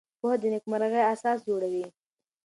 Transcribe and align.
پوهه 0.19 0.35
د 0.41 0.43
نېکمرغۍ 0.53 1.03
اساس 1.13 1.39
جوړوي. 1.47 1.85